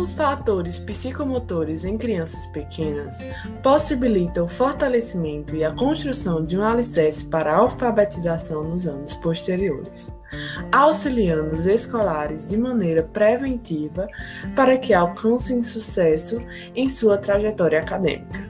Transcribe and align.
os 0.00 0.12
fatores 0.12 0.78
psicomotores 0.78 1.84
em 1.84 1.98
crianças 1.98 2.46
pequenas 2.46 3.18
possibilitam 3.62 4.44
o 4.44 4.48
fortalecimento 4.48 5.54
e 5.54 5.62
a 5.62 5.72
construção 5.72 6.44
de 6.44 6.58
um 6.58 6.64
alicerce 6.64 7.26
para 7.26 7.52
a 7.52 7.58
alfabetização 7.58 8.64
nos 8.64 8.86
anos 8.86 9.14
posteriores, 9.14 10.10
auxiliando 10.72 11.54
os 11.54 11.66
escolares 11.66 12.48
de 12.48 12.56
maneira 12.56 13.02
preventiva 13.02 14.06
para 14.56 14.78
que 14.78 14.94
alcancem 14.94 15.62
sucesso 15.62 16.42
em 16.74 16.88
sua 16.88 17.18
trajetória 17.18 17.78
acadêmica. 17.78 18.49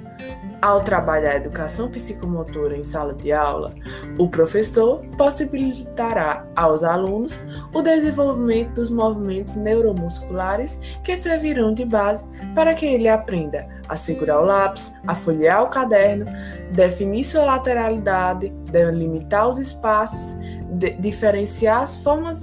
Ao 0.62 0.82
trabalhar 0.82 1.32
a 1.32 1.36
educação 1.36 1.88
psicomotora 1.88 2.76
em 2.76 2.84
sala 2.84 3.14
de 3.14 3.32
aula, 3.32 3.72
o 4.18 4.28
professor 4.28 5.00
possibilitará 5.16 6.46
aos 6.54 6.84
alunos 6.84 7.46
o 7.72 7.80
desenvolvimento 7.80 8.74
dos 8.74 8.90
movimentos 8.90 9.56
neuromusculares 9.56 10.78
que 11.02 11.16
servirão 11.16 11.72
de 11.72 11.86
base 11.86 12.26
para 12.54 12.74
que 12.74 12.84
ele 12.84 13.08
aprenda 13.08 13.66
a 13.88 13.96
segurar 13.96 14.40
o 14.40 14.44
lápis, 14.44 14.94
a 15.06 15.14
folhear 15.14 15.64
o 15.64 15.68
caderno, 15.68 16.26
definir 16.72 17.24
sua 17.24 17.44
lateralidade, 17.44 18.50
delimitar 18.70 19.48
os 19.48 19.58
espaços, 19.58 20.36
de 20.72 20.90
diferenciar 20.90 21.82
as 21.82 21.96
formas 21.96 22.40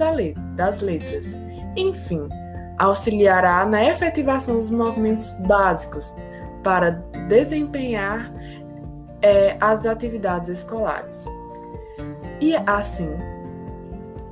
das 0.56 0.80
letras. 0.80 1.40
Enfim, 1.76 2.28
auxiliará 2.76 3.64
na 3.64 3.84
efetivação 3.84 4.56
dos 4.56 4.70
movimentos 4.70 5.30
básicos 5.46 6.16
para 6.68 6.90
desempenhar 7.28 8.30
é, 9.22 9.56
as 9.58 9.86
atividades 9.86 10.50
escolares. 10.50 11.24
E 12.42 12.54
assim, 12.66 13.08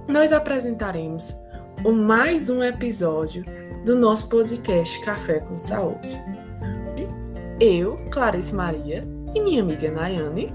nós 0.07 0.35
apresentaremos 0.35 1.35
o 1.83 1.93
mais 1.93 2.51
um 2.51 2.63
episódio 2.63 3.43
do 3.87 3.97
nosso 3.97 4.29
podcast 4.29 5.03
Café 5.03 5.41
com 5.41 5.59
Saúde. 5.59 6.23
Eu, 7.59 7.97
Clarice 8.11 8.55
Maria, 8.55 9.03
e 9.35 9.41
minha 9.41 9.63
amiga 9.63 9.91
Nayane. 9.91 10.55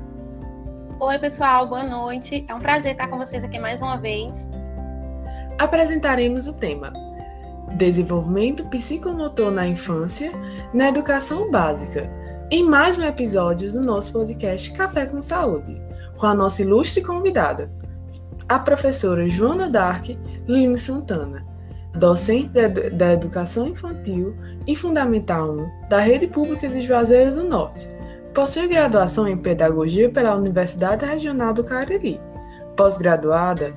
Oi, 1.00 1.18
pessoal, 1.18 1.68
boa 1.68 1.84
noite. 1.84 2.46
É 2.48 2.54
um 2.54 2.60
prazer 2.60 2.92
estar 2.92 3.08
com 3.08 3.18
vocês 3.18 3.44
aqui 3.44 3.58
mais 3.58 3.82
uma 3.82 3.98
vez. 3.98 4.52
Apresentaremos 5.60 6.46
o 6.46 6.54
tema 6.54 6.94
Desenvolvimento 7.76 8.66
psicomotor 8.66 9.52
na 9.52 9.68
infância 9.68 10.32
na 10.74 10.90
educação 10.90 11.50
básica, 11.50 12.10
em 12.52 12.68
mais 12.68 12.98
um 12.98 13.04
episódio 13.04 13.72
do 13.72 13.82
nosso 13.82 14.12
podcast 14.12 14.72
Café 14.74 15.06
com 15.06 15.22
Saúde, 15.22 15.82
com 16.18 16.26
a 16.26 16.34
nossa 16.36 16.62
ilustre 16.62 17.02
convidada, 17.02 17.72
a 18.48 18.60
professora 18.60 19.28
Joana 19.28 19.70
Dark 19.70 20.10
Lino 20.48 20.78
Santana, 20.78 21.46
docente 21.98 22.52
da 22.92 23.14
Educação 23.14 23.68
Infantil 23.68 24.36
e 24.68 24.76
Fundamental 24.76 25.50
1 25.50 25.88
da 25.90 26.00
Rede 26.00 26.28
Pública 26.28 26.68
de 26.68 26.82
Juazeiro 26.82 27.36
do 27.36 27.44
Norte. 27.44 27.88
Possui 28.34 28.68
graduação 28.68 29.28
em 29.28 29.38
Pedagogia 29.38 30.10
pela 30.10 30.36
Universidade 30.36 31.06
Regional 31.06 31.54
do 31.54 31.64
Cariri, 31.64 32.20
pós-graduada 32.76 33.74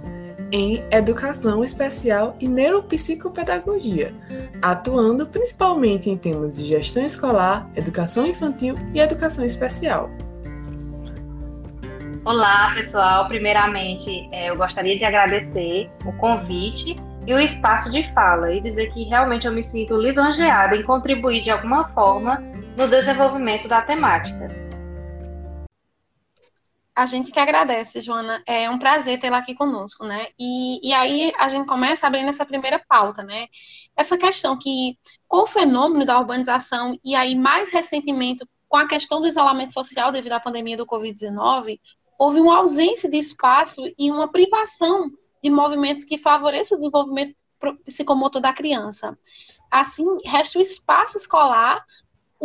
em 0.55 0.85
Educação 0.89 1.65
Especial 1.65 2.37
e 2.39 2.49
Neuropsicopedagogia, 2.49 4.15
atuando 4.63 5.27
principalmente 5.27 6.09
em 6.09 6.17
temas 6.17 6.55
de 6.55 6.63
gestão 6.63 7.05
escolar, 7.05 7.69
educação 7.75 8.25
infantil 8.25 8.77
e 8.95 9.01
educação 9.01 9.45
especial. 9.45 10.09
Olá, 12.25 12.73
pessoal. 12.73 13.27
Primeiramente, 13.27 14.29
é, 14.31 14.49
eu 14.49 14.57
gostaria 14.57 14.97
de 14.97 15.05
agradecer 15.05 15.91
o 16.07 16.13
convite 16.13 16.95
e 17.27 17.35
o 17.35 17.41
espaço 17.41 17.91
de 17.91 18.09
fala 18.15 18.53
e 18.53 18.61
dizer 18.61 18.93
que 18.93 19.03
realmente 19.03 19.49
eu 19.49 19.53
me 19.53 19.65
sinto 19.65 19.97
lisonjeada 19.97 20.77
em 20.77 20.85
contribuir 20.85 21.41
de 21.41 21.51
alguma 21.51 21.89
forma 21.89 22.41
no 22.77 22.89
desenvolvimento 22.89 23.67
da 23.67 23.83
temática. 23.83 24.47
A 26.95 27.07
gente 27.07 27.33
que 27.33 27.41
agradece, 27.41 28.01
Joana. 28.01 28.43
É 28.47 28.71
um 28.71 28.79
prazer 28.79 29.19
tê-la 29.19 29.39
aqui 29.39 29.55
conosco, 29.55 30.05
né? 30.07 30.29
E, 30.39 30.89
e 30.89 30.93
aí 30.93 31.33
a 31.39 31.49
gente 31.49 31.67
começa 31.67 32.07
abrindo 32.07 32.29
essa 32.29 32.47
primeira 32.47 32.81
pauta, 32.89 33.23
né? 33.23 33.49
Essa 33.97 34.17
questão 34.17 34.57
que, 34.57 34.97
com 35.27 35.39
o 35.39 35.47
fenômeno 35.47 36.05
da 36.05 36.19
urbanização 36.19 36.97
e 37.05 37.17
aí 37.17 37.35
mais 37.35 37.71
recentemente 37.71 38.47
com 38.69 38.77
a 38.77 38.87
questão 38.87 39.21
do 39.21 39.27
isolamento 39.27 39.73
social 39.73 40.13
devido 40.13 40.33
à 40.33 40.41
pandemia 40.41 40.77
do 40.77 40.87
Covid-19, 40.87 41.81
houve 42.19 42.41
uma 42.41 42.59
ausência 42.59 43.11
de 43.11 43.17
espaço 43.17 43.81
e 43.99 44.11
uma 44.11 44.31
privação 44.31 45.11
de 45.43 45.51
movimentos 45.51 46.05
que 46.05 46.17
favoreçam 46.17 46.77
o 46.77 46.81
desenvolvimento 46.81 47.37
psicomotor 47.85 48.41
da 48.41 48.53
criança. 48.53 49.19
Assim, 49.71 50.05
resta 50.25 50.59
o 50.59 50.63
espaço 50.63 51.17
escolar 51.17 51.85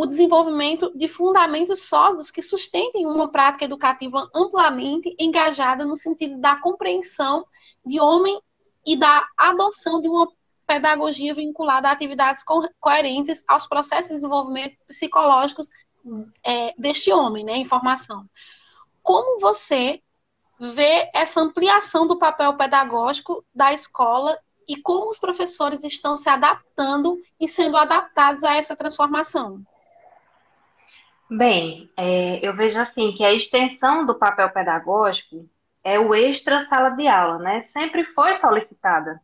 o 0.00 0.06
desenvolvimento 0.06 0.90
de 0.96 1.06
fundamentos 1.06 1.82
sólidos 1.82 2.30
que 2.30 2.40
sustentem 2.40 3.04
uma 3.04 3.30
prática 3.30 3.66
educativa 3.66 4.30
amplamente 4.34 5.14
engajada 5.18 5.84
no 5.84 5.94
sentido 5.94 6.40
da 6.40 6.56
compreensão 6.56 7.46
de 7.84 8.00
homem 8.00 8.40
e 8.86 8.96
da 8.96 9.28
adoção 9.36 10.00
de 10.00 10.08
uma 10.08 10.26
pedagogia 10.66 11.34
vinculada 11.34 11.86
a 11.86 11.92
atividades 11.92 12.42
co 12.42 12.66
coerentes 12.80 13.44
aos 13.46 13.66
processos 13.66 14.08
de 14.08 14.14
desenvolvimento 14.14 14.74
psicológicos 14.86 15.68
é, 16.42 16.72
deste 16.78 17.12
homem, 17.12 17.44
né, 17.44 17.58
em 17.58 17.66
formação. 17.66 18.24
Como 19.02 19.38
você 19.38 20.00
vê 20.58 21.10
essa 21.12 21.42
ampliação 21.42 22.06
do 22.06 22.18
papel 22.18 22.54
pedagógico 22.54 23.44
da 23.54 23.70
escola 23.74 24.38
e 24.66 24.76
como 24.76 25.10
os 25.10 25.18
professores 25.18 25.84
estão 25.84 26.16
se 26.16 26.30
adaptando 26.30 27.20
e 27.38 27.46
sendo 27.46 27.76
adaptados 27.76 28.44
a 28.44 28.56
essa 28.56 28.74
transformação? 28.74 29.62
Bem, 31.30 31.88
é, 31.96 32.44
eu 32.46 32.56
vejo 32.56 32.78
assim 32.80 33.12
que 33.12 33.24
a 33.24 33.32
extensão 33.32 34.04
do 34.04 34.18
papel 34.18 34.50
pedagógico 34.52 35.48
é 35.84 35.98
o 35.98 36.14
extra 36.14 36.66
sala 36.68 36.90
de 36.90 37.06
aula, 37.06 37.38
né? 37.38 37.68
Sempre 37.72 38.04
foi 38.06 38.36
solicitada, 38.36 39.20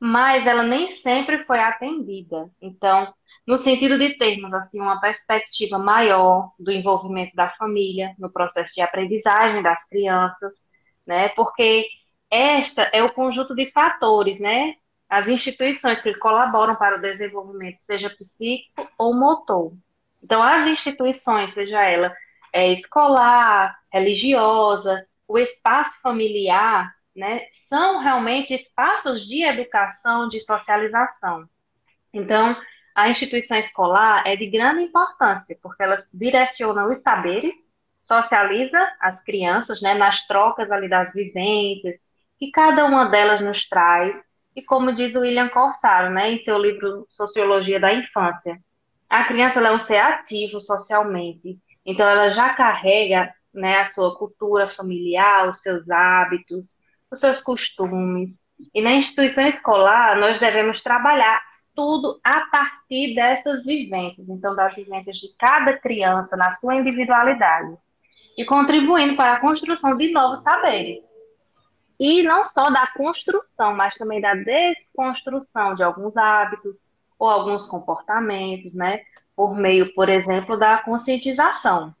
mas 0.00 0.46
ela 0.46 0.62
nem 0.64 0.88
sempre 0.96 1.44
foi 1.46 1.60
atendida. 1.60 2.50
Então, 2.62 3.12
no 3.46 3.58
sentido 3.58 3.98
de 3.98 4.16
termos 4.18 4.54
assim 4.54 4.80
uma 4.80 5.00
perspectiva 5.00 5.78
maior 5.78 6.52
do 6.58 6.72
envolvimento 6.72 7.34
da 7.36 7.50
família 7.56 8.14
no 8.18 8.30
processo 8.32 8.74
de 8.74 8.80
aprendizagem 8.82 9.62
das 9.62 9.84
crianças, 9.88 10.52
né? 11.06 11.28
Porque 11.30 11.86
esta 12.30 12.82
é 12.92 13.02
o 13.02 13.12
conjunto 13.12 13.54
de 13.54 13.70
fatores, 13.72 14.40
né? 14.40 14.74
As 15.08 15.28
instituições 15.28 16.02
que 16.02 16.14
colaboram 16.16 16.76
para 16.76 16.98
o 16.98 17.00
desenvolvimento, 17.00 17.78
seja 17.86 18.10
psíquico 18.10 18.88
ou 18.98 19.14
motor. 19.14 19.72
Então, 20.22 20.42
as 20.42 20.66
instituições, 20.66 21.52
seja 21.54 21.82
ela 21.82 22.14
é, 22.52 22.72
escolar, 22.72 23.78
religiosa, 23.92 25.06
o 25.26 25.38
espaço 25.38 26.00
familiar, 26.02 26.92
né, 27.14 27.42
são 27.68 27.98
realmente 27.98 28.54
espaços 28.54 29.26
de 29.26 29.44
educação, 29.44 30.28
de 30.28 30.40
socialização. 30.40 31.48
Então, 32.12 32.56
a 32.94 33.08
instituição 33.10 33.56
escolar 33.58 34.26
é 34.26 34.36
de 34.36 34.46
grande 34.46 34.82
importância, 34.82 35.58
porque 35.62 35.82
elas 35.82 36.08
direcionam 36.12 36.92
os 36.92 37.02
saberes, 37.02 37.54
socializa 38.02 38.90
as 39.00 39.22
crianças, 39.22 39.80
né, 39.82 39.94
nas 39.94 40.26
trocas 40.26 40.70
ali 40.70 40.88
das 40.88 41.12
vivências, 41.12 42.00
que 42.38 42.50
cada 42.50 42.84
uma 42.86 43.06
delas 43.06 43.40
nos 43.40 43.68
traz, 43.68 44.20
e 44.56 44.62
como 44.62 44.92
diz 44.92 45.14
o 45.14 45.20
William 45.20 45.48
Corsaro, 45.48 46.10
né, 46.10 46.32
em 46.32 46.42
seu 46.42 46.58
livro 46.58 47.04
Sociologia 47.08 47.78
da 47.78 47.92
Infância, 47.92 48.58
a 49.08 49.24
criança 49.24 49.60
é 49.60 49.72
um 49.72 49.78
ser 49.78 49.96
ativo 49.96 50.60
socialmente, 50.60 51.58
então 51.84 52.06
ela 52.06 52.30
já 52.30 52.52
carrega 52.54 53.32
né, 53.52 53.80
a 53.80 53.86
sua 53.86 54.16
cultura 54.16 54.68
familiar, 54.68 55.48
os 55.48 55.60
seus 55.60 55.88
hábitos, 55.90 56.76
os 57.10 57.18
seus 57.18 57.40
costumes. 57.40 58.40
E 58.74 58.82
na 58.82 58.92
instituição 58.92 59.46
escolar, 59.46 60.18
nós 60.18 60.38
devemos 60.38 60.82
trabalhar 60.82 61.40
tudo 61.74 62.20
a 62.24 62.40
partir 62.46 63.14
dessas 63.14 63.64
vivências, 63.64 64.28
então 64.28 64.54
das 64.54 64.74
vivências 64.74 65.16
de 65.16 65.28
cada 65.38 65.78
criança 65.78 66.36
na 66.36 66.50
sua 66.50 66.74
individualidade, 66.74 67.76
e 68.36 68.44
contribuindo 68.44 69.16
para 69.16 69.34
a 69.34 69.40
construção 69.40 69.96
de 69.96 70.12
novos 70.12 70.42
saberes. 70.42 71.02
E 71.98 72.22
não 72.22 72.44
só 72.44 72.70
da 72.70 72.86
construção, 72.88 73.74
mas 73.74 73.94
também 73.94 74.20
da 74.20 74.34
desconstrução 74.34 75.74
de 75.74 75.82
alguns 75.82 76.16
hábitos, 76.16 76.78
ou 77.18 77.28
alguns 77.28 77.66
comportamentos, 77.66 78.74
né? 78.74 79.02
Por 79.34 79.54
meio, 79.54 79.92
por 79.94 80.08
exemplo, 80.08 80.56
da 80.56 80.78
conscientização. 80.78 81.94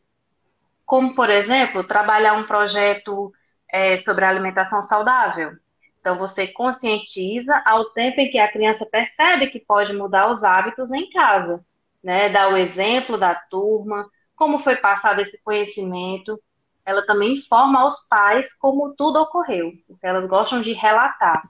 Como, 0.86 1.14
por 1.14 1.28
exemplo, 1.28 1.84
trabalhar 1.84 2.34
um 2.34 2.46
projeto 2.46 3.32
é, 3.70 3.98
sobre 3.98 4.24
alimentação 4.24 4.82
saudável. 4.82 5.52
Então, 6.00 6.16
você 6.16 6.46
conscientiza 6.46 7.62
ao 7.66 7.86
tempo 7.90 8.20
em 8.20 8.30
que 8.30 8.38
a 8.38 8.50
criança 8.50 8.86
percebe 8.86 9.48
que 9.48 9.60
pode 9.60 9.92
mudar 9.92 10.30
os 10.30 10.42
hábitos 10.42 10.92
em 10.92 11.10
casa, 11.10 11.64
né? 12.02 12.28
Dá 12.30 12.48
o 12.48 12.56
exemplo 12.56 13.18
da 13.18 13.34
turma, 13.34 14.08
como 14.36 14.60
foi 14.60 14.76
passado 14.76 15.20
esse 15.20 15.38
conhecimento. 15.42 16.40
Ela 16.86 17.04
também 17.04 17.34
informa 17.34 17.80
aos 17.80 18.00
pais 18.08 18.54
como 18.54 18.94
tudo 18.94 19.20
ocorreu, 19.20 19.72
porque 19.86 20.06
elas 20.06 20.26
gostam 20.28 20.62
de 20.62 20.72
relatar. 20.72 21.42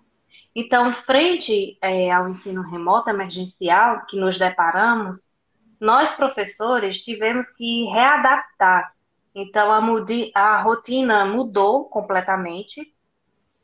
Então, 0.61 0.93
frente 0.93 1.79
é, 1.81 2.11
ao 2.11 2.29
ensino 2.29 2.63
remoto 2.63 3.09
emergencial 3.09 4.05
que 4.07 4.19
nos 4.19 4.37
deparamos, 4.37 5.21
nós, 5.81 6.17
professores, 6.17 7.01
tivemos 7.03 7.45
que 7.57 7.85
readaptar. 7.85 8.93
Então, 9.33 9.71
a, 9.71 9.81
a 10.35 10.61
rotina 10.61 11.25
mudou 11.25 11.85
completamente, 11.85 12.93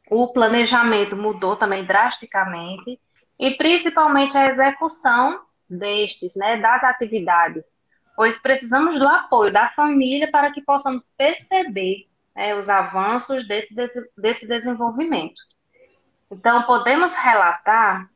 o 0.09 0.33
planejamento 0.33 1.17
mudou 1.17 1.57
também 1.57 1.85
drasticamente, 1.85 3.01
e 3.41 3.51
principalmente 3.57 4.39
a 4.39 4.51
execução 4.51 5.41
destes, 5.69 6.33
né, 6.37 6.59
das 6.59 6.85
atividades, 6.85 7.69
pois 8.15 8.39
precisamos 8.39 9.01
do 9.01 9.09
apoio 9.09 9.53
da 9.53 9.69
família 9.71 10.31
para 10.31 10.53
que 10.53 10.63
possamos 10.63 11.03
perceber 11.19 12.07
né, 12.37 12.55
os 12.55 12.69
avanços 12.69 13.49
desse, 13.49 13.75
desse 14.17 14.47
desenvolvimento. 14.47 15.43
Então, 16.31 16.63
podemos 16.63 17.13
relatar 17.13 18.09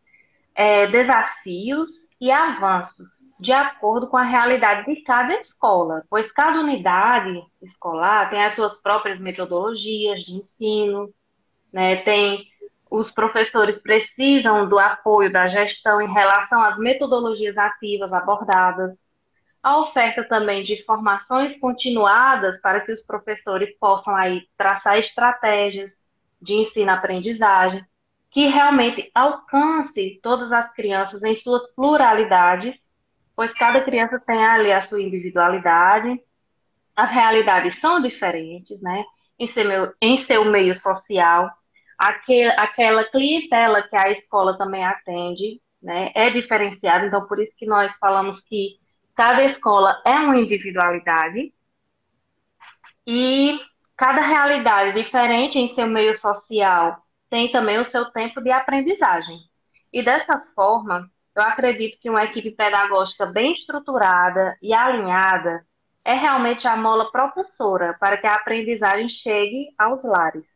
é, 0.54 0.86
desafios 0.88 1.90
e 2.20 2.30
avanços 2.30 3.18
de 3.38 3.52
acordo 3.52 4.08
com 4.08 4.16
a 4.16 4.24
realidade 4.24 4.84
de 4.92 5.02
cada 5.02 5.34
escola, 5.34 6.04
pois 6.10 6.30
cada 6.32 6.58
unidade 6.58 7.40
escolar 7.62 8.28
tem 8.30 8.44
as 8.44 8.54
suas 8.54 8.76
próprias 8.78 9.20
metodologias 9.20 10.22
de 10.24 10.34
ensino, 10.34 11.12
né, 11.72 11.96
tem 12.02 12.44
os 12.90 13.10
professores 13.10 13.78
precisam 13.78 14.68
do 14.68 14.78
apoio 14.78 15.32
da 15.32 15.46
gestão 15.46 16.00
em 16.00 16.12
relação 16.12 16.62
às 16.62 16.78
metodologias 16.78 17.56
ativas 17.56 18.12
abordadas, 18.12 18.98
a 19.62 19.78
oferta 19.80 20.24
também 20.24 20.64
de 20.64 20.82
formações 20.84 21.58
continuadas 21.60 22.60
para 22.60 22.80
que 22.80 22.92
os 22.92 23.04
professores 23.04 23.76
possam 23.78 24.16
aí 24.16 24.48
traçar 24.56 24.98
estratégias 24.98 25.96
de 26.40 26.54
ensino-aprendizagem 26.54 27.84
que 28.38 28.46
realmente 28.46 29.10
alcance 29.12 30.20
todas 30.22 30.52
as 30.52 30.72
crianças 30.72 31.20
em 31.24 31.34
suas 31.34 31.68
pluralidades, 31.74 32.86
pois 33.34 33.52
cada 33.52 33.80
criança 33.80 34.22
tem 34.24 34.46
ali 34.46 34.70
a 34.70 34.80
sua 34.80 35.02
individualidade, 35.02 36.22
as 36.94 37.10
realidades 37.10 37.80
são 37.80 38.00
diferentes, 38.00 38.80
né? 38.80 39.04
Em 39.40 39.48
seu, 39.48 39.92
em 40.00 40.18
seu 40.18 40.44
meio 40.44 40.78
social, 40.78 41.50
aquele, 41.98 42.52
aquela 42.52 43.02
clientela 43.10 43.82
que 43.82 43.96
a 43.96 44.08
escola 44.12 44.56
também 44.56 44.84
atende, 44.84 45.60
né, 45.82 46.12
é 46.14 46.30
diferenciada, 46.30 47.06
então 47.06 47.26
por 47.26 47.40
isso 47.40 47.56
que 47.56 47.66
nós 47.66 47.92
falamos 47.96 48.40
que 48.42 48.78
cada 49.16 49.42
escola 49.46 50.00
é 50.06 50.14
uma 50.14 50.36
individualidade 50.36 51.52
e 53.04 53.58
cada 53.96 54.20
realidade 54.20 55.02
diferente 55.02 55.58
em 55.58 55.74
seu 55.74 55.88
meio 55.88 56.16
social 56.20 57.02
tem 57.30 57.50
também 57.50 57.78
o 57.78 57.86
seu 57.86 58.06
tempo 58.06 58.40
de 58.40 58.50
aprendizagem. 58.50 59.38
E 59.92 60.02
dessa 60.04 60.42
forma, 60.54 61.10
eu 61.34 61.42
acredito 61.42 61.98
que 62.00 62.10
uma 62.10 62.24
equipe 62.24 62.50
pedagógica 62.50 63.26
bem 63.26 63.54
estruturada 63.54 64.56
e 64.60 64.72
alinhada 64.72 65.64
é 66.04 66.14
realmente 66.14 66.66
a 66.66 66.76
mola 66.76 67.10
propulsora 67.10 67.96
para 68.00 68.16
que 68.16 68.26
a 68.26 68.34
aprendizagem 68.34 69.08
chegue 69.08 69.68
aos 69.78 70.02
lares. 70.04 70.46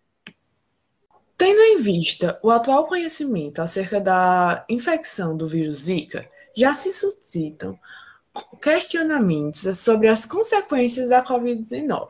Tendo 1.37 1.61
em 1.61 1.79
vista 1.79 2.39
o 2.43 2.51
atual 2.51 2.87
conhecimento 2.87 3.61
acerca 3.61 4.01
da 4.01 4.65
infecção 4.69 5.37
do 5.37 5.49
vírus 5.49 5.85
Zika, 5.85 6.29
já 6.57 6.73
se 6.73 6.93
suscitam 6.93 7.79
questionamentos 8.63 9.79
sobre 9.79 10.09
as 10.09 10.25
consequências 10.25 11.09
da 11.09 11.23
Covid-19 11.23 12.09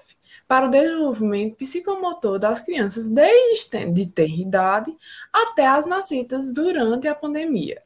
para 0.53 0.67
o 0.67 0.71
desenvolvimento 0.71 1.57
psicomotor 1.57 2.39
das 2.39 2.61
crianças 2.61 3.09
desde 3.09 3.87
de 3.87 4.05
ter 4.05 4.29
idade 4.29 4.95
até 5.33 5.67
as 5.67 5.87
nascidas 5.87 6.53
durante 6.53 7.09
a 7.09 7.15
pandemia. 7.15 7.83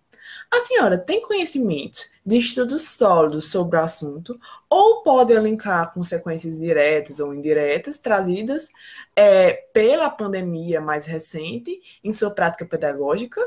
A 0.53 0.59
senhora 0.59 0.99
tem 0.99 1.23
conhecimentos 1.23 2.13
de 2.27 2.37
estudos 2.37 2.89
sólidos 2.89 3.53
sobre 3.53 3.79
o 3.79 3.81
assunto 3.81 4.37
ou 4.69 5.05
pode 5.05 5.33
elencar 5.33 5.93
consequências 5.93 6.59
diretas 6.59 7.21
ou 7.21 7.33
indiretas 7.33 7.99
trazidas 7.99 8.73
é, 9.15 9.53
pela 9.73 10.11
pandemia 10.11 10.81
mais 10.81 11.07
recente 11.07 12.01
em 12.03 12.11
sua 12.11 12.33
prática 12.33 12.67
pedagógica? 12.67 13.41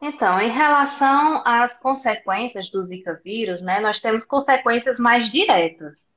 Então, 0.00 0.40
em 0.40 0.50
relação 0.50 1.42
às 1.44 1.76
consequências 1.76 2.70
do 2.70 2.82
Zika 2.82 3.20
vírus, 3.22 3.60
né, 3.60 3.80
nós 3.80 4.00
temos 4.00 4.24
consequências 4.24 4.98
mais 4.98 5.30
diretas. 5.30 6.13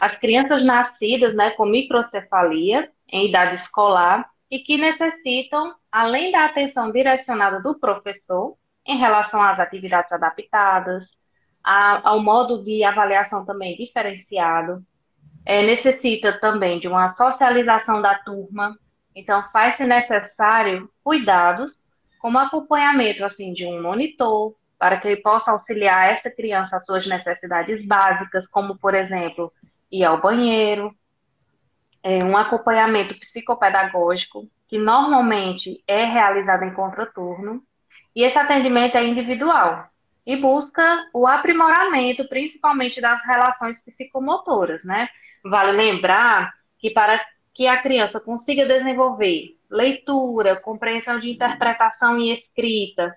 As 0.00 0.18
crianças 0.18 0.64
nascidas 0.64 1.34
né, 1.34 1.50
com 1.50 1.64
microcefalia 1.64 2.90
em 3.08 3.28
idade 3.28 3.54
escolar 3.54 4.28
e 4.50 4.58
que 4.58 4.76
necessitam, 4.76 5.74
além 5.90 6.30
da 6.30 6.44
atenção 6.44 6.92
direcionada 6.92 7.60
do 7.60 7.78
professor, 7.78 8.56
em 8.86 8.98
relação 8.98 9.42
às 9.42 9.58
atividades 9.58 10.12
adaptadas, 10.12 11.08
a, 11.64 12.08
ao 12.08 12.22
modo 12.22 12.62
de 12.62 12.84
avaliação 12.84 13.44
também 13.44 13.76
diferenciado, 13.76 14.84
é, 15.44 15.62
necessita 15.62 16.38
também 16.38 16.78
de 16.78 16.86
uma 16.86 17.08
socialização 17.08 18.00
da 18.00 18.14
turma, 18.16 18.78
então 19.14 19.42
faz-se 19.50 19.84
necessário 19.84 20.90
cuidados, 21.02 21.84
como 22.20 22.38
acompanhamento 22.38 23.24
assim 23.24 23.52
de 23.52 23.64
um 23.64 23.82
monitor, 23.82 24.54
para 24.78 24.98
que 24.98 25.08
ele 25.08 25.22
possa 25.22 25.52
auxiliar 25.52 26.12
essa 26.12 26.30
criança 26.30 26.76
às 26.76 26.84
suas 26.84 27.06
necessidades 27.06 27.84
básicas, 27.86 28.46
como 28.46 28.76
por 28.76 28.94
exemplo 28.94 29.52
ir 29.90 30.04
ao 30.04 30.20
banheiro, 30.20 30.94
é, 32.02 32.22
um 32.24 32.36
acompanhamento 32.36 33.18
psicopedagógico, 33.18 34.48
que 34.68 34.78
normalmente 34.78 35.82
é 35.86 36.04
realizado 36.04 36.64
em 36.64 36.74
contraturno, 36.74 37.62
e 38.14 38.22
esse 38.22 38.38
atendimento 38.38 38.96
é 38.96 39.06
individual 39.06 39.88
e 40.26 40.36
busca 40.36 41.08
o 41.14 41.26
aprimoramento, 41.26 42.28
principalmente 42.28 43.00
das 43.00 43.24
relações 43.24 43.80
psicomotoras, 43.80 44.84
né? 44.84 45.08
Vale 45.44 45.72
lembrar 45.72 46.52
que 46.78 46.90
para 46.90 47.24
que 47.54 47.66
a 47.66 47.80
criança 47.80 48.20
consiga 48.20 48.66
desenvolver 48.66 49.56
leitura, 49.70 50.60
compreensão 50.60 51.18
de 51.18 51.30
interpretação 51.30 52.18
e 52.18 52.32
escrita, 52.32 53.16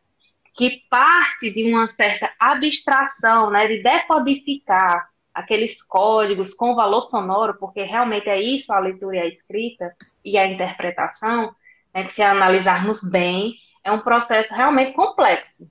que 0.56 0.84
parte 0.90 1.52
de 1.52 1.72
uma 1.72 1.88
certa 1.88 2.32
abstração, 2.40 3.50
né, 3.50 3.68
de 3.68 3.84
decodificar 3.84 5.09
aqueles 5.34 5.82
códigos 5.84 6.54
com 6.54 6.76
valor 6.76 7.04
sonoro, 7.04 7.56
porque 7.58 7.84
realmente 7.84 8.30
é 8.30 8.42
isso 8.42 8.72
a 8.74 8.80
leitura 8.80 9.18
e 9.18 9.20
a 9.20 9.28
escrita 9.28 9.96
e 10.24 10.38
a 10.38 10.46
interpretação, 10.46 11.54
né, 11.94 12.04
que 12.04 12.14
se 12.14 12.22
analisarmos 12.22 13.02
bem, 13.10 13.56
é 13.84 13.92
um 13.92 14.00
processo 14.00 14.54
realmente 14.54 14.94
complexo. 14.94 15.70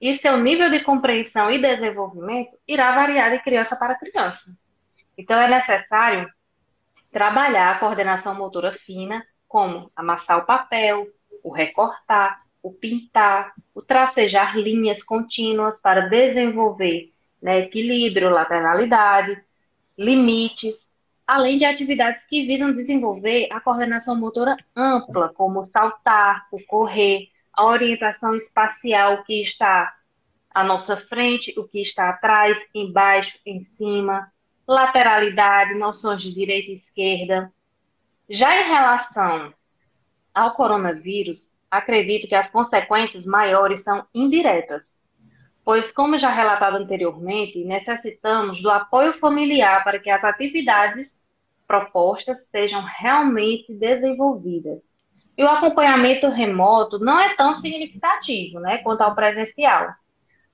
E 0.00 0.18
seu 0.18 0.36
nível 0.36 0.70
de 0.70 0.82
compreensão 0.82 1.50
e 1.50 1.60
desenvolvimento 1.60 2.58
irá 2.66 2.94
variar 2.94 3.30
de 3.30 3.38
criança 3.38 3.76
para 3.76 3.94
criança. 3.94 4.54
Então, 5.16 5.40
é 5.40 5.48
necessário 5.48 6.30
trabalhar 7.10 7.70
a 7.70 7.78
coordenação 7.78 8.34
motora 8.34 8.72
fina, 8.72 9.24
como 9.46 9.90
amassar 9.94 10.38
o 10.38 10.44
papel, 10.44 11.06
o 11.42 11.52
recortar, 11.52 12.42
o 12.62 12.72
pintar, 12.72 13.54
o 13.74 13.80
tracejar 13.80 14.58
linhas 14.58 15.02
contínuas 15.02 15.78
para 15.80 16.08
desenvolver 16.08 17.13
né, 17.44 17.60
equilíbrio, 17.60 18.30
lateralidade, 18.30 19.38
limites, 19.98 20.74
além 21.26 21.58
de 21.58 21.66
atividades 21.66 22.24
que 22.26 22.46
visam 22.46 22.74
desenvolver 22.74 23.48
a 23.52 23.60
coordenação 23.60 24.16
motora 24.16 24.56
ampla, 24.74 25.28
como 25.28 25.62
saltar, 25.62 26.48
o 26.50 26.58
correr, 26.64 27.28
a 27.52 27.66
orientação 27.66 28.34
espacial, 28.34 29.16
o 29.16 29.24
que 29.24 29.42
está 29.42 29.94
à 30.54 30.64
nossa 30.64 30.96
frente, 30.96 31.52
o 31.58 31.68
que 31.68 31.82
está 31.82 32.08
atrás, 32.08 32.58
embaixo, 32.74 33.38
em 33.44 33.60
cima, 33.60 34.32
lateralidade, 34.66 35.74
noções 35.74 36.22
de 36.22 36.32
direita 36.32 36.70
e 36.70 36.74
esquerda. 36.74 37.52
Já 38.26 38.58
em 38.58 38.68
relação 38.70 39.52
ao 40.32 40.54
coronavírus, 40.54 41.52
acredito 41.70 42.26
que 42.26 42.34
as 42.34 42.50
consequências 42.50 43.26
maiores 43.26 43.82
são 43.82 44.06
indiretas, 44.14 44.93
pois, 45.64 45.90
como 45.90 46.18
já 46.18 46.30
relatado 46.30 46.76
anteriormente, 46.76 47.64
necessitamos 47.64 48.60
do 48.62 48.70
apoio 48.70 49.14
familiar 49.14 49.82
para 49.82 49.98
que 49.98 50.10
as 50.10 50.22
atividades 50.22 51.16
propostas 51.66 52.46
sejam 52.50 52.82
realmente 52.82 53.72
desenvolvidas. 53.74 54.82
E 55.36 55.42
o 55.42 55.48
acompanhamento 55.48 56.28
remoto 56.28 56.98
não 56.98 57.18
é 57.18 57.34
tão 57.34 57.54
significativo, 57.54 58.60
né, 58.60 58.78
quanto 58.78 59.00
ao 59.00 59.14
presencial. 59.14 59.88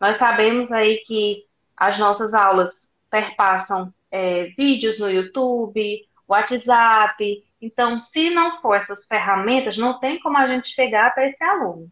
Nós 0.01 0.17
sabemos 0.17 0.73
aí 0.73 0.99
que 1.07 1.45
as 1.77 1.99
nossas 1.99 2.33
aulas 2.33 2.89
perpassam 3.11 3.93
é, 4.11 4.45
vídeos 4.57 4.99
no 4.99 5.11
YouTube, 5.11 6.09
WhatsApp. 6.27 7.45
Então, 7.61 8.01
se 8.01 8.31
não 8.31 8.63
for 8.63 8.77
essas 8.77 9.05
ferramentas, 9.05 9.77
não 9.77 9.99
tem 9.99 10.19
como 10.21 10.39
a 10.39 10.47
gente 10.47 10.69
chegar 10.69 11.09
até 11.09 11.29
esse 11.29 11.43
aluno. 11.43 11.91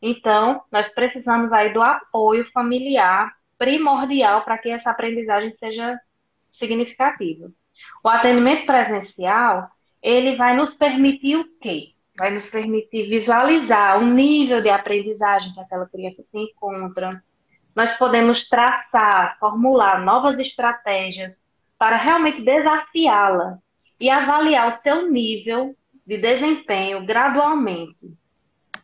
Então, 0.00 0.62
nós 0.70 0.88
precisamos 0.88 1.52
aí 1.52 1.72
do 1.72 1.82
apoio 1.82 2.50
familiar 2.52 3.32
primordial 3.56 4.42
para 4.42 4.58
que 4.58 4.68
essa 4.68 4.90
aprendizagem 4.90 5.54
seja 5.56 5.98
significativa. 6.50 7.50
O 8.02 8.08
atendimento 8.08 8.66
presencial, 8.66 9.68
ele 10.02 10.36
vai 10.36 10.56
nos 10.56 10.74
permitir 10.74 11.36
o 11.36 11.44
quê? 11.58 11.94
vai 12.16 12.30
nos 12.30 12.48
permitir 12.48 13.08
visualizar 13.08 13.98
o 13.98 14.06
nível 14.06 14.62
de 14.62 14.70
aprendizagem 14.70 15.52
que 15.52 15.60
aquela 15.60 15.86
criança 15.86 16.22
se 16.22 16.38
encontra. 16.38 17.10
Nós 17.74 17.96
podemos 17.98 18.48
traçar, 18.48 19.36
formular 19.38 20.04
novas 20.04 20.38
estratégias 20.38 21.36
para 21.76 21.96
realmente 21.96 22.42
desafiá-la 22.42 23.58
e 23.98 24.08
avaliar 24.08 24.68
o 24.68 24.80
seu 24.80 25.10
nível 25.10 25.76
de 26.06 26.18
desempenho 26.18 27.04
gradualmente. 27.04 28.12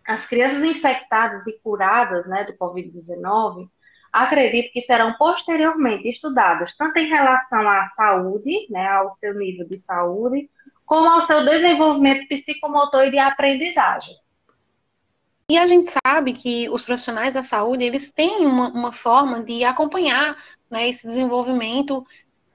As 0.06 0.26
crianças 0.26 0.64
infectadas 0.64 1.46
e 1.46 1.60
curadas 1.60 2.28
né, 2.28 2.44
do 2.44 2.54
Covid-19, 2.54 3.68
acredito 4.12 4.72
que 4.72 4.80
serão 4.80 5.14
posteriormente 5.14 6.08
estudadas, 6.08 6.74
tanto 6.76 6.98
em 6.98 7.08
relação 7.08 7.68
à 7.68 7.88
saúde, 7.96 8.66
né, 8.70 8.86
ao 8.88 9.12
seu 9.14 9.34
nível 9.34 9.68
de 9.68 9.78
saúde, 9.80 10.50
como 10.84 11.08
ao 11.08 11.22
seu 11.22 11.44
desenvolvimento 11.44 12.26
psicomotor 12.28 13.04
e 13.04 13.10
de 13.12 13.18
aprendizagem. 13.18 14.16
E 15.48 15.58
a 15.58 15.66
gente 15.66 15.92
sabe 16.04 16.32
que 16.32 16.68
os 16.70 16.82
profissionais 16.82 17.34
da 17.34 17.42
saúde, 17.42 17.84
eles 17.84 18.10
têm 18.10 18.46
uma, 18.46 18.68
uma 18.68 18.92
forma 18.92 19.42
de 19.42 19.64
acompanhar 19.64 20.36
né, 20.70 20.88
esse 20.88 21.06
desenvolvimento 21.06 22.04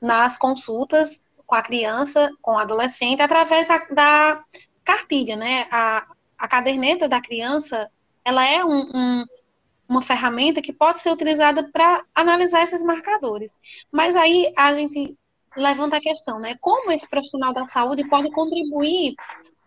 nas 0.01 0.37
consultas 0.37 1.21
com 1.45 1.55
a 1.55 1.61
criança, 1.61 2.29
com 2.41 2.51
o 2.51 2.57
adolescente, 2.57 3.21
através 3.21 3.67
da, 3.67 3.77
da 3.91 4.43
cartilha, 4.83 5.35
né? 5.35 5.67
A, 5.71 6.05
a 6.37 6.47
caderneta 6.47 7.07
da 7.07 7.21
criança, 7.21 7.89
ela 8.23 8.45
é 8.45 8.63
um, 8.63 8.89
um, 8.93 9.25
uma 9.87 10.01
ferramenta 10.01 10.61
que 10.61 10.73
pode 10.73 11.01
ser 11.01 11.11
utilizada 11.11 11.69
para 11.71 12.03
analisar 12.13 12.63
esses 12.63 12.83
marcadores. 12.83 13.51
Mas 13.91 14.15
aí 14.15 14.51
a 14.55 14.73
gente 14.73 15.17
levanta 15.55 15.97
a 15.97 16.01
questão, 16.01 16.39
né? 16.39 16.55
Como 16.59 16.91
esse 16.91 17.07
profissional 17.07 17.53
da 17.53 17.65
saúde 17.67 18.07
pode 18.07 18.29
contribuir 18.31 19.15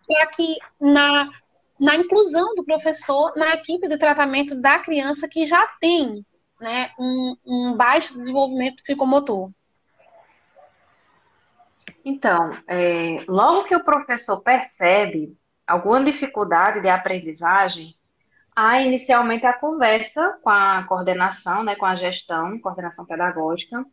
para 0.07 0.27
que 0.27 0.55
na, 0.79 1.29
na 1.79 1.95
inclusão 1.95 2.55
do 2.55 2.63
professor 2.63 3.33
na 3.35 3.49
equipe 3.49 3.87
de 3.87 3.97
tratamento 3.97 4.59
da 4.59 4.79
criança 4.79 5.27
que 5.27 5.45
já 5.45 5.65
tem 5.79 6.25
né, 6.59 6.91
um, 6.99 7.35
um 7.45 7.77
baixo 7.77 8.17
desenvolvimento 8.17 8.83
psicomotor? 8.83 9.49
Então, 12.03 12.57
é, 12.67 13.23
logo 13.27 13.65
que 13.65 13.75
o 13.75 13.83
professor 13.83 14.41
percebe 14.41 15.37
alguma 15.69 16.03
dificuldade 16.03 16.81
de 16.81 16.89
aprendizagem, 16.89 17.95
há 18.55 18.81
inicialmente 18.81 19.45
a 19.45 19.53
conversa 19.53 20.37
com 20.41 20.49
a 20.49 20.83
coordenação, 20.83 21.63
né, 21.63 21.75
com 21.75 21.85
a 21.85 21.95
gestão, 21.95 22.59
coordenação 22.59 23.05
pedagógica, 23.05 23.85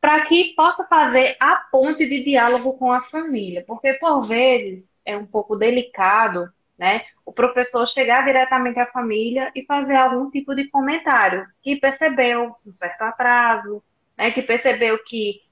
para 0.00 0.24
que 0.24 0.54
possa 0.56 0.84
fazer 0.84 1.36
a 1.38 1.56
ponte 1.70 2.08
de 2.08 2.24
diálogo 2.24 2.78
com 2.78 2.90
a 2.90 3.02
família, 3.02 3.64
porque 3.66 3.94
por 3.94 4.22
vezes 4.22 4.88
é 5.04 5.16
um 5.16 5.26
pouco 5.26 5.54
delicado, 5.54 6.48
né, 6.78 7.02
o 7.26 7.32
professor 7.32 7.86
chegar 7.88 8.24
diretamente 8.24 8.78
à 8.78 8.86
família 8.86 9.50
e 9.54 9.64
fazer 9.66 9.96
algum 9.96 10.30
tipo 10.30 10.54
de 10.54 10.68
comentário 10.68 11.46
que 11.62 11.76
percebeu 11.76 12.56
um 12.64 12.72
certo 12.72 13.02
atraso, 13.02 13.82
né, 14.16 14.30
que 14.30 14.42
percebeu 14.42 14.98
que 15.04 15.42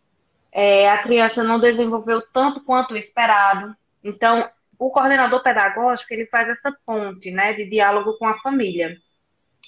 é, 0.52 0.88
a 0.90 0.98
criança 1.02 1.44
não 1.44 1.60
desenvolveu 1.60 2.22
tanto 2.32 2.64
quanto 2.64 2.94
o 2.94 2.96
esperado. 2.96 3.76
Então, 4.02 4.48
o 4.78 4.90
coordenador 4.90 5.42
pedagógico 5.42 6.12
ele 6.12 6.26
faz 6.26 6.48
essa 6.48 6.74
ponte, 6.84 7.30
né, 7.30 7.52
de 7.52 7.64
diálogo 7.66 8.16
com 8.18 8.26
a 8.26 8.38
família. 8.40 8.96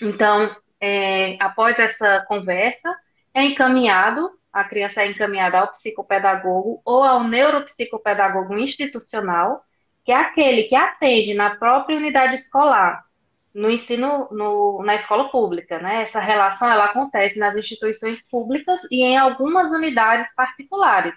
Então, 0.01 0.55
é, 0.81 1.37
após 1.41 1.79
essa 1.79 2.25
conversa, 2.29 2.95
é 3.35 3.43
encaminhado, 3.45 4.31
a 4.53 4.65
criança 4.65 5.03
é 5.03 5.11
encaminhada 5.11 5.59
ao 5.59 5.69
psicopedagogo 5.69 6.81
ou 6.85 7.03
ao 7.05 7.25
neuropsicopedagogo 7.25 8.57
institucional, 8.59 9.63
que 10.05 10.13
é 10.13 10.17
aquele 10.17 10.65
que 10.65 10.75
atende 10.75 11.35
na 11.35 11.57
própria 11.57 11.97
unidade 11.97 12.37
escolar 12.37 13.05
no 13.55 13.71
ensino, 13.71 14.29
no, 14.31 14.83
na 14.85 14.95
escola 14.97 15.31
pública, 15.31 15.79
né? 15.81 16.03
Essa 16.03 16.21
relação 16.21 16.71
ela 16.71 16.87
acontece 16.87 17.39
nas 17.39 17.57
instituições 17.57 18.21
públicas 18.31 18.81
e 18.91 19.03
em 19.03 19.17
algumas 19.17 19.73
unidades 19.73 20.33
particulares 20.35 21.17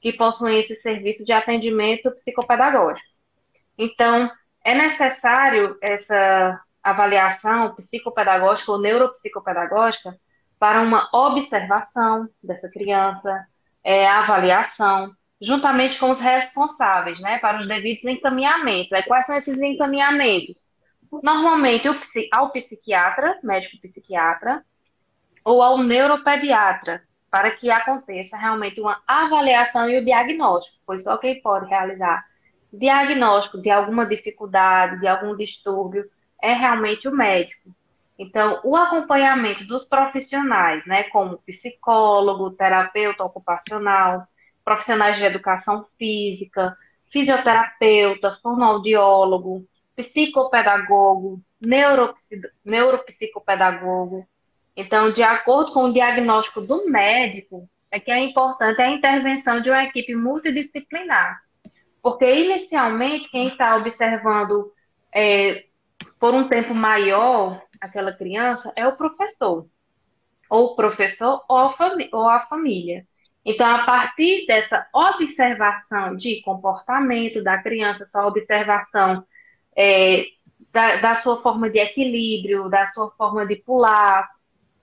que 0.00 0.12
possuem 0.12 0.60
esse 0.60 0.74
serviço 0.82 1.24
de 1.24 1.32
atendimento 1.32 2.10
psicopedagógico. 2.10 3.15
Então, 3.78 4.30
é 4.64 4.74
necessário 4.74 5.76
essa 5.80 6.60
avaliação 6.82 7.74
psicopedagógica 7.74 8.72
ou 8.72 8.78
neuropsicopedagógica 8.78 10.16
para 10.58 10.80
uma 10.80 11.08
observação 11.12 12.28
dessa 12.42 12.68
criança, 12.68 13.46
é, 13.84 14.08
avaliação, 14.08 15.12
juntamente 15.40 15.98
com 15.98 16.10
os 16.10 16.18
responsáveis, 16.20 17.20
né, 17.20 17.38
para 17.38 17.60
os 17.60 17.68
devidos 17.68 18.04
encaminhamentos. 18.04 18.92
Aí, 18.92 19.02
quais 19.02 19.26
são 19.26 19.36
esses 19.36 19.58
encaminhamentos? 19.58 20.64
Normalmente 21.22 21.88
ao 22.32 22.50
psiquiatra, 22.50 23.38
médico 23.42 23.80
psiquiatra, 23.80 24.64
ou 25.44 25.62
ao 25.62 25.78
neuropediatra, 25.78 27.02
para 27.30 27.50
que 27.50 27.70
aconteça 27.70 28.36
realmente 28.36 28.80
uma 28.80 29.00
avaliação 29.06 29.88
e 29.88 29.98
o 29.98 30.04
diagnóstico, 30.04 30.76
pois 30.86 31.02
só 31.02 31.16
quem 31.18 31.40
pode 31.40 31.68
realizar 31.68 32.24
diagnóstico 32.78 33.60
de 33.60 33.70
alguma 33.70 34.06
dificuldade, 34.06 35.00
de 35.00 35.06
algum 35.06 35.36
distúrbio, 35.36 36.08
é 36.42 36.52
realmente 36.52 37.08
o 37.08 37.12
médico. 37.12 37.70
Então, 38.18 38.60
o 38.64 38.74
acompanhamento 38.76 39.66
dos 39.66 39.84
profissionais, 39.84 40.84
né, 40.86 41.04
como 41.04 41.38
psicólogo, 41.38 42.50
terapeuta 42.50 43.24
ocupacional, 43.24 44.26
profissionais 44.64 45.16
de 45.16 45.24
educação 45.24 45.86
física, 45.98 46.76
fisioterapeuta, 47.12 48.38
fonoaudiólogo, 48.42 49.66
psicopedagogo, 49.94 51.40
neuropsicopedagogo. 52.64 54.26
Então, 54.76 55.12
de 55.12 55.22
acordo 55.22 55.72
com 55.72 55.84
o 55.84 55.92
diagnóstico 55.92 56.60
do 56.60 56.88
médico, 56.90 57.68
é 57.90 58.00
que 58.00 58.10
é 58.10 58.18
importante 58.18 58.80
a 58.82 58.90
intervenção 58.90 59.60
de 59.60 59.70
uma 59.70 59.84
equipe 59.84 60.14
multidisciplinar. 60.14 61.40
Porque, 62.06 62.24
inicialmente, 62.24 63.28
quem 63.30 63.48
está 63.48 63.74
observando 63.74 64.72
é, 65.12 65.64
por 66.20 66.32
um 66.34 66.48
tempo 66.48 66.72
maior 66.72 67.60
aquela 67.80 68.12
criança 68.12 68.72
é 68.76 68.86
o 68.86 68.96
professor. 68.96 69.66
Ou 70.48 70.66
o 70.66 70.76
professor 70.76 71.42
ou 71.48 71.58
a, 71.58 71.74
ou 72.12 72.28
a 72.28 72.46
família. 72.46 73.04
Então, 73.44 73.66
a 73.66 73.82
partir 73.82 74.46
dessa 74.46 74.86
observação 74.94 76.14
de 76.14 76.40
comportamento 76.42 77.42
da 77.42 77.60
criança, 77.60 78.04
essa 78.04 78.24
observação 78.24 79.26
é, 79.76 80.26
da, 80.72 80.98
da, 80.98 81.16
sua 81.16 81.42
forma 81.42 81.68
de 81.68 81.80
equilíbrio, 81.80 82.68
da 82.68 82.86
sua 82.86 83.10
forma 83.18 83.44
de 83.44 83.56
pular, 83.56 84.30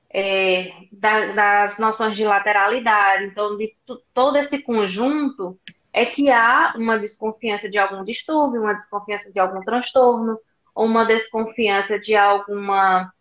é, 0.09 0.73
da, 0.91 1.27
das 1.27 1.79
noções 1.79 2.17
de 2.17 2.25
lateralidade. 2.25 3.27
Então, 3.27 3.55
de 3.55 3.73
todo 4.13 4.35
esse 4.35 4.61
conjunto 4.61 5.57
é 5.93 6.05
que 6.05 6.29
há 6.31 6.73
uma 6.75 6.97
desconfiança 6.97 7.69
de 7.69 7.77
algum 7.77 8.03
distúrbio, 8.03 8.61
uma 8.61 8.73
desconfiança 8.73 9.31
de 9.31 9.39
algum 9.39 9.61
transtorno, 9.61 10.39
ou 10.73 10.85
uma 10.85 11.05
desconfiança 11.05 11.99
de 11.99 12.15
alguma 12.15 13.13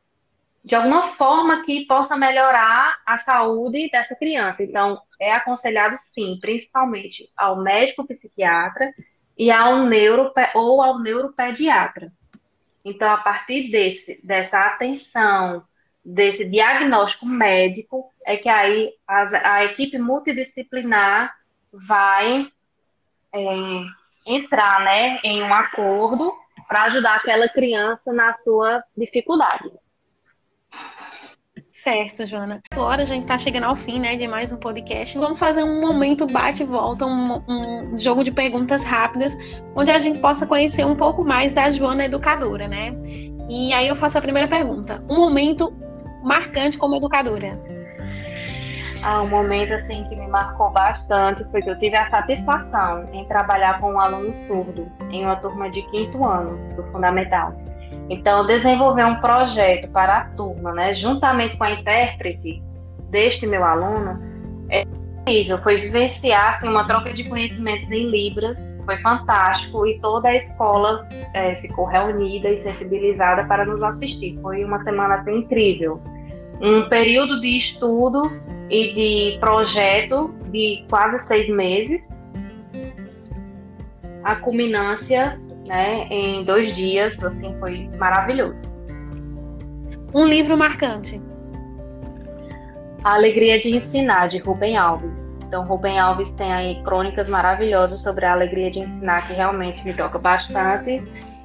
de 0.64 0.76
alguma 0.76 1.08
forma 1.16 1.64
que 1.64 1.84
possa 1.86 2.16
melhorar 2.16 2.96
a 3.04 3.18
saúde 3.18 3.90
dessa 3.90 4.14
criança. 4.14 4.62
Então, 4.62 4.96
é 5.20 5.32
aconselhado 5.32 5.96
sim, 6.14 6.38
principalmente 6.40 7.28
ao 7.36 7.60
médico 7.60 8.06
psiquiatra 8.06 8.92
e 9.36 9.50
ao 9.50 9.86
neuro 9.86 10.32
ou 10.54 10.80
ao 10.80 11.00
neuropediatra. 11.00 12.12
Então, 12.84 13.10
a 13.10 13.16
partir 13.16 13.72
desse, 13.72 14.20
dessa 14.22 14.60
atenção, 14.60 15.64
desse 16.04 16.44
diagnóstico 16.44 17.26
médico, 17.26 18.12
é 18.24 18.36
que 18.36 18.48
aí 18.48 18.92
a, 19.06 19.56
a 19.56 19.64
equipe 19.64 19.98
multidisciplinar 19.98 21.34
vai 21.72 22.46
é, 23.34 23.84
entrar 24.26 24.84
né, 24.84 25.18
em 25.22 25.42
um 25.42 25.52
acordo 25.52 26.32
para 26.68 26.84
ajudar 26.84 27.16
aquela 27.16 27.48
criança 27.48 28.12
na 28.12 28.36
sua 28.38 28.82
dificuldade. 28.96 29.70
Certo, 31.70 32.24
Joana. 32.24 32.62
Agora 32.70 33.02
a 33.02 33.04
gente 33.04 33.22
está 33.22 33.36
chegando 33.36 33.64
ao 33.64 33.74
fim, 33.74 33.98
né, 33.98 34.14
de 34.14 34.28
mais 34.28 34.52
um 34.52 34.56
podcast. 34.56 35.18
Vamos 35.18 35.38
fazer 35.38 35.64
um 35.64 35.80
momento 35.80 36.26
bate-volta, 36.26 37.04
um, 37.06 37.42
um, 37.48 37.98
jogo 37.98 38.22
de 38.22 38.30
perguntas 38.30 38.84
rápidas, 38.84 39.34
onde 39.74 39.90
a 39.90 39.98
gente 39.98 40.18
possa 40.20 40.46
conhecer 40.46 40.86
um 40.86 40.94
pouco 40.94 41.24
mais 41.24 41.54
da 41.54 41.70
Joana 41.70 42.04
educadora, 42.04 42.68
né? 42.68 42.94
E 43.48 43.72
aí 43.72 43.88
eu 43.88 43.96
faço 43.96 44.16
a 44.16 44.20
primeira 44.20 44.46
pergunta. 44.46 45.04
Um 45.10 45.16
momento 45.16 45.72
marcante 46.22 46.76
como 46.76 46.94
educadora. 46.94 47.58
Ah, 49.02 49.22
um 49.22 49.28
momento 49.28 49.74
assim 49.74 50.04
que 50.04 50.14
me 50.14 50.28
marcou 50.28 50.70
bastante 50.70 51.44
foi 51.50 51.60
que 51.60 51.70
eu 51.70 51.78
tive 51.78 51.96
a 51.96 52.08
satisfação 52.08 53.04
em 53.12 53.24
trabalhar 53.26 53.80
com 53.80 53.94
um 53.94 54.00
aluno 54.00 54.32
surdo 54.46 54.88
em 55.10 55.24
uma 55.24 55.36
turma 55.36 55.68
de 55.68 55.82
quinto 55.90 56.24
ano 56.24 56.76
do 56.76 56.84
fundamental. 56.92 57.52
Então, 58.08 58.46
desenvolver 58.46 59.04
um 59.04 59.16
projeto 59.16 59.90
para 59.90 60.18
a 60.18 60.24
turma, 60.30 60.72
né, 60.72 60.94
juntamente 60.94 61.56
com 61.56 61.64
a 61.64 61.72
intérprete 61.72 62.62
deste 63.10 63.46
meu 63.46 63.64
aluno, 63.64 64.20
é 64.70 64.82
incrível. 64.82 65.60
Foi 65.62 65.80
vivenciar 65.80 66.56
assim, 66.56 66.68
uma 66.68 66.86
troca 66.86 67.12
de 67.12 67.24
conhecimentos 67.24 67.90
em 67.90 68.08
Libras 68.08 68.58
foi 68.84 68.96
fantástico 68.98 69.86
e 69.86 69.98
toda 70.00 70.28
a 70.28 70.36
escola 70.36 71.06
é, 71.34 71.54
ficou 71.56 71.86
reunida 71.86 72.48
e 72.48 72.62
sensibilizada 72.62 73.44
para 73.44 73.64
nos 73.64 73.82
assistir. 73.82 74.38
Foi 74.42 74.64
uma 74.64 74.78
semana 74.80 75.16
assim, 75.16 75.38
incrível. 75.38 76.00
Um 76.60 76.88
período 76.88 77.40
de 77.40 77.58
estudo 77.58 78.22
e 78.72 78.94
de 78.94 79.38
projeto 79.38 80.34
de 80.50 80.84
quase 80.88 81.18
seis 81.26 81.48
meses. 81.48 82.00
A 84.24 84.36
culminância 84.36 85.38
né, 85.66 86.06
em 86.08 86.42
dois 86.42 86.74
dias, 86.74 87.22
assim, 87.22 87.54
foi 87.60 87.90
maravilhoso. 87.98 88.66
Um 90.14 90.24
livro 90.24 90.56
marcante. 90.56 91.20
A 93.04 93.14
Alegria 93.14 93.58
de 93.58 93.76
Ensinar, 93.76 94.28
de 94.28 94.38
Rubem 94.38 94.76
Alves. 94.76 95.20
Então, 95.46 95.66
Rubem 95.66 95.98
Alves 95.98 96.30
tem 96.32 96.50
aí 96.50 96.82
crônicas 96.82 97.28
maravilhosas 97.28 98.00
sobre 98.00 98.24
a 98.24 98.32
alegria 98.32 98.70
de 98.70 98.78
ensinar, 98.78 99.26
que 99.26 99.34
realmente 99.34 99.84
me 99.84 99.92
toca 99.92 100.18
bastante. 100.18 101.02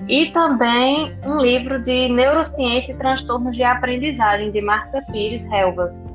E 0.07 0.31
também 0.31 1.17
um 1.25 1.41
livro 1.41 1.81
de 1.81 2.07
neurociência 2.07 2.93
e 2.93 2.95
transtornos 2.95 3.53
de 3.53 3.63
aprendizagem, 3.63 4.51
de 4.51 4.61
Marta 4.61 5.01
Pires 5.11 5.43
Helvas. 5.51 6.06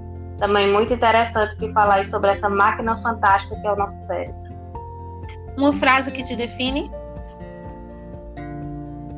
Também 0.42 0.72
muito 0.72 0.92
interessante 0.92 1.54
que 1.54 1.72
falar 1.72 2.04
sobre 2.06 2.30
essa 2.30 2.49
máquina 2.49 3.00
fantástica 3.00 3.54
que 3.61 3.64
é 3.64 3.72
o 3.72 3.76
nosso 3.76 3.96
cérebro. 4.08 4.34
Uma 5.56 5.72
frase 5.72 6.11
que 6.11 6.25
te 6.25 6.34
define? 6.34 6.90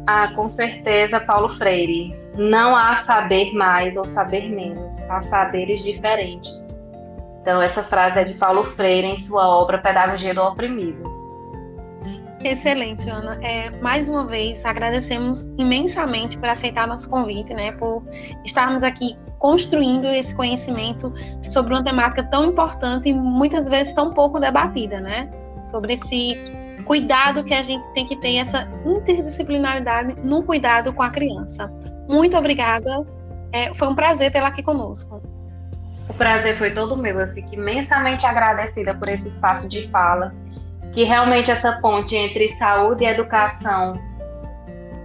Ah, 0.06 0.28
com 0.36 0.46
certeza, 0.46 1.18
Paulo 1.20 1.48
Freire. 1.56 2.14
Não 2.36 2.76
há 2.76 2.96
saber 3.06 3.54
mais 3.54 3.96
ou 3.96 4.04
saber 4.04 4.50
menos, 4.50 4.94
há 5.08 5.22
saberes 5.22 5.82
diferentes. 5.82 6.52
Então, 7.40 7.62
essa 7.62 7.82
frase 7.82 8.20
é 8.20 8.24
de 8.24 8.34
Paulo 8.34 8.62
Freire 8.76 9.06
em 9.06 9.18
sua 9.18 9.48
obra 9.48 9.78
Pedagogia 9.78 10.34
do 10.34 10.42
Oprimido. 10.42 11.13
Excelente, 12.44 13.08
Ana. 13.08 13.38
É, 13.42 13.70
mais 13.80 14.08
uma 14.10 14.26
vez, 14.26 14.66
agradecemos 14.66 15.44
imensamente 15.56 16.36
por 16.36 16.46
aceitar 16.46 16.86
nosso 16.86 17.08
convite, 17.08 17.54
né, 17.54 17.72
por 17.72 18.04
estarmos 18.44 18.82
aqui 18.82 19.16
construindo 19.38 20.06
esse 20.06 20.34
conhecimento 20.36 21.10
sobre 21.48 21.72
uma 21.72 21.82
temática 21.82 22.22
tão 22.22 22.44
importante 22.44 23.08
e 23.08 23.14
muitas 23.14 23.68
vezes 23.68 23.94
tão 23.94 24.12
pouco 24.12 24.38
debatida, 24.38 25.00
né? 25.00 25.30
Sobre 25.66 25.94
esse 25.94 26.38
cuidado 26.84 27.42
que 27.44 27.54
a 27.54 27.62
gente 27.62 27.90
tem 27.94 28.04
que 28.04 28.16
ter, 28.16 28.36
essa 28.36 28.68
interdisciplinaridade 28.84 30.14
no 30.22 30.42
cuidado 30.42 30.92
com 30.92 31.02
a 31.02 31.10
criança. 31.10 31.72
Muito 32.08 32.36
obrigada. 32.36 33.06
É, 33.52 33.72
foi 33.72 33.88
um 33.88 33.94
prazer 33.94 34.30
tê-la 34.30 34.48
aqui 34.48 34.62
conosco. 34.62 35.22
O 36.08 36.14
prazer 36.14 36.58
foi 36.58 36.72
todo 36.72 36.96
meu. 36.96 37.20
Eu 37.20 37.32
fico 37.32 37.54
imensamente 37.54 38.26
agradecida 38.26 38.94
por 38.94 39.08
esse 39.08 39.28
espaço 39.28 39.68
de 39.68 39.88
fala, 39.88 40.34
que 40.94 41.04
realmente 41.04 41.50
essa 41.50 41.72
ponte 41.80 42.16
entre 42.16 42.56
saúde 42.56 43.04
e 43.04 43.06
educação 43.06 43.92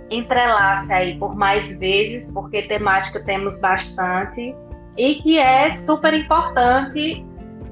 entrelaça 0.10 0.94
aí 0.94 1.18
por 1.18 1.36
mais 1.36 1.80
vezes, 1.80 2.30
porque 2.34 2.64
temática 2.64 3.20
temos 3.24 3.60
bastante, 3.60 4.56
e 4.98 5.16
que 5.16 5.38
é 5.38 5.76
super 5.78 6.14
importante 6.14 7.26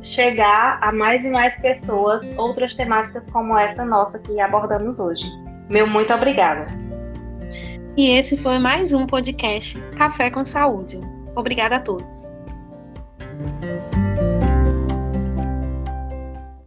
chegar 0.03 0.79
a 0.81 0.91
mais 0.91 1.25
e 1.25 1.29
mais 1.29 1.59
pessoas 1.59 2.25
outras 2.37 2.75
temáticas 2.75 3.29
como 3.31 3.57
essa 3.57 3.83
nossa 3.83 4.19
que 4.19 4.39
abordamos 4.39 4.99
hoje. 4.99 5.25
Meu 5.69 5.87
muito 5.87 6.13
obrigada. 6.13 6.65
E 7.97 8.11
esse 8.11 8.37
foi 8.37 8.59
mais 8.59 8.93
um 8.93 9.07
podcast 9.07 9.79
Café 9.97 10.29
com 10.29 10.45
Saúde. 10.45 11.01
Obrigada 11.35 11.77
a 11.77 11.79
todos. 11.79 12.31